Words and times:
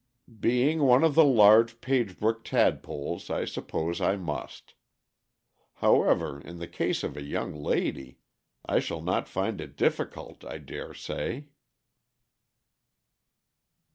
"Being 0.39 0.81
one 0.81 1.03
of 1.03 1.13
the 1.13 1.23
large 1.23 1.79
Pagebrook 1.79 2.43
tadpoles, 2.43 3.29
I 3.29 3.45
suppose 3.45 4.01
I 4.01 4.15
must. 4.15 4.73
However, 5.75 6.41
in 6.41 6.57
the 6.57 6.67
case 6.67 7.03
of 7.03 7.15
a 7.15 7.21
young 7.21 7.53
lady, 7.53 8.17
I 8.65 8.79
shall 8.79 9.03
not 9.03 9.29
find 9.29 9.61
it 9.61 9.77
difficult, 9.77 10.43
I 10.43 10.57
dare 10.57 10.95
say." 10.95 11.49